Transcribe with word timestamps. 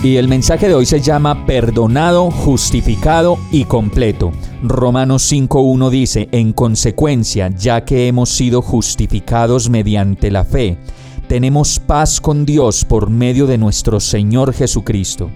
Y 0.00 0.14
el 0.14 0.28
mensaje 0.28 0.68
de 0.68 0.74
hoy 0.74 0.86
se 0.86 1.00
llama 1.00 1.44
Perdonado, 1.44 2.30
justificado 2.30 3.36
y 3.50 3.64
completo. 3.64 4.30
Romanos 4.62 5.32
5.1 5.32 5.90
dice, 5.90 6.28
en 6.30 6.52
consecuencia, 6.52 7.48
ya 7.48 7.84
que 7.84 8.06
hemos 8.06 8.28
sido 8.28 8.62
justificados 8.62 9.68
mediante 9.68 10.30
la 10.30 10.44
fe, 10.44 10.78
tenemos 11.26 11.80
paz 11.80 12.20
con 12.20 12.46
Dios 12.46 12.84
por 12.84 13.10
medio 13.10 13.48
de 13.48 13.58
nuestro 13.58 13.98
Señor 13.98 14.52
Jesucristo. 14.52 15.30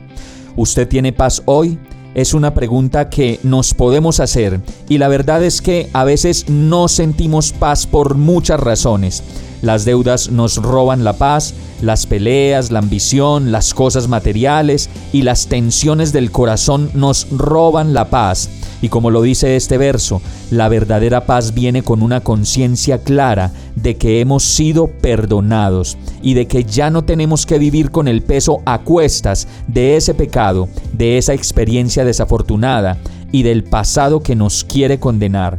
¿Usted 0.54 0.86
tiene 0.86 1.12
paz 1.12 1.42
hoy? 1.46 1.76
Es 2.14 2.32
una 2.32 2.54
pregunta 2.54 3.10
que 3.10 3.40
nos 3.42 3.74
podemos 3.74 4.20
hacer 4.20 4.60
y 4.88 4.98
la 4.98 5.08
verdad 5.08 5.42
es 5.42 5.60
que 5.60 5.90
a 5.92 6.04
veces 6.04 6.48
no 6.48 6.86
sentimos 6.86 7.52
paz 7.52 7.88
por 7.88 8.14
muchas 8.14 8.60
razones. 8.60 9.24
Las 9.60 9.84
deudas 9.84 10.30
nos 10.30 10.58
roban 10.58 11.04
la 11.04 11.14
paz, 11.14 11.54
las 11.82 12.06
peleas, 12.06 12.70
la 12.70 12.78
ambición, 12.78 13.52
las 13.52 13.74
cosas 13.74 14.08
materiales 14.08 14.88
y 15.12 15.22
las 15.22 15.48
tensiones 15.48 16.12
del 16.12 16.30
corazón 16.30 16.90
nos 16.94 17.28
roban 17.30 17.92
la 17.92 18.08
paz. 18.08 18.48
Y 18.80 18.88
como 18.88 19.10
lo 19.10 19.22
dice 19.22 19.56
este 19.56 19.78
verso, 19.78 20.22
la 20.50 20.68
verdadera 20.68 21.26
paz 21.26 21.54
viene 21.54 21.82
con 21.82 22.02
una 22.02 22.20
conciencia 22.20 22.98
clara 22.98 23.52
de 23.76 23.96
que 23.96 24.20
hemos 24.20 24.44
sido 24.44 24.88
perdonados 24.88 25.98
y 26.22 26.34
de 26.34 26.46
que 26.46 26.64
ya 26.64 26.90
no 26.90 27.02
tenemos 27.02 27.46
que 27.46 27.58
vivir 27.58 27.90
con 27.90 28.08
el 28.08 28.22
peso 28.22 28.60
a 28.64 28.78
cuestas 28.78 29.46
de 29.66 29.96
ese 29.96 30.14
pecado, 30.14 30.68
de 30.92 31.18
esa 31.18 31.34
experiencia 31.34 32.04
desafortunada 32.04 32.98
y 33.30 33.42
del 33.42 33.64
pasado 33.64 34.20
que 34.20 34.36
nos 34.36 34.64
quiere 34.64 34.98
condenar. 34.98 35.58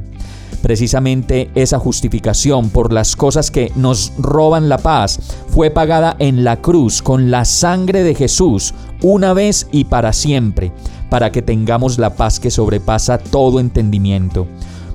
Precisamente 0.64 1.52
esa 1.56 1.78
justificación 1.78 2.69
por 2.69 2.94
las 2.94 3.17
cosas 3.17 3.52
que 3.52 3.73
nos 3.75 4.14
roban 4.17 4.70
la 4.70 4.78
paz 4.78 5.20
fue 5.50 5.72
pagada 5.72 6.16
en 6.20 6.45
la 6.45 6.61
cruz 6.61 7.02
con 7.02 7.30
la 7.30 7.44
sangre 7.44 8.02
de 8.02 8.16
Jesús 8.16 8.73
una 9.02 9.33
vez 9.33 9.67
y 9.73 9.83
para 9.83 10.14
siempre, 10.14 10.72
para 11.09 11.33
que 11.33 11.42
tengamos 11.42 12.00
la 12.00 12.16
paz 12.16 12.39
que 12.39 12.50
sobrepasa 12.50 13.17
todo 13.17 13.59
entendimiento. 13.59 14.47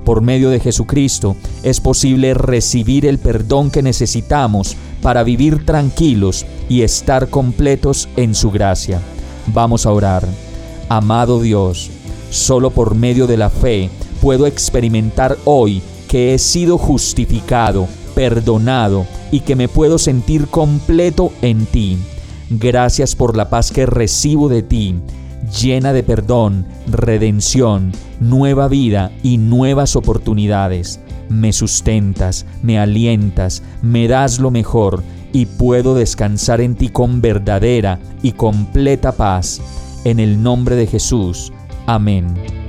Por 0.03 0.21
medio 0.21 0.49
de 0.49 0.59
Jesucristo 0.59 1.35
es 1.61 1.79
posible 1.79 2.33
recibir 2.33 3.05
el 3.05 3.19
perdón 3.19 3.69
que 3.69 3.83
necesitamos 3.83 4.75
para 5.03 5.21
vivir 5.21 5.67
tranquilos 5.67 6.47
y 6.67 6.81
estar 6.81 7.29
completos 7.29 8.09
en 8.15 8.33
su 8.33 8.49
gracia. 8.49 9.01
Vamos 9.45 9.85
a 9.85 9.91
orar. 9.91 10.27
Amado 10.89 11.39
Dios, 11.39 11.91
solo 12.31 12.71
por 12.71 12.95
medio 12.95 13.27
de 13.27 13.37
la 13.37 13.51
fe, 13.51 13.91
puedo 14.21 14.45
experimentar 14.45 15.37
hoy 15.45 15.81
que 16.07 16.33
he 16.33 16.39
sido 16.39 16.77
justificado, 16.77 17.87
perdonado 18.15 19.05
y 19.31 19.41
que 19.41 19.55
me 19.55 19.67
puedo 19.67 19.97
sentir 19.97 20.47
completo 20.47 21.31
en 21.41 21.65
ti. 21.65 21.97
Gracias 22.49 23.15
por 23.15 23.37
la 23.37 23.49
paz 23.49 23.71
que 23.71 23.85
recibo 23.85 24.49
de 24.49 24.63
ti, 24.63 24.95
llena 25.61 25.93
de 25.93 26.03
perdón, 26.03 26.65
redención, 26.87 27.91
nueva 28.19 28.67
vida 28.67 29.11
y 29.21 29.37
nuevas 29.37 29.95
oportunidades. 29.95 30.99
Me 31.29 31.53
sustentas, 31.53 32.45
me 32.63 32.79
alientas, 32.79 33.61
me 33.83 34.07
das 34.07 34.39
lo 34.39 34.49
mejor 34.49 35.03
y 35.31 35.45
puedo 35.45 35.93
descansar 35.93 36.59
en 36.59 36.75
ti 36.75 36.89
con 36.89 37.21
verdadera 37.21 37.99
y 38.23 38.31
completa 38.31 39.11
paz. 39.11 39.61
En 40.05 40.19
el 40.19 40.41
nombre 40.41 40.75
de 40.75 40.87
Jesús. 40.87 41.51
Amén. 41.85 42.68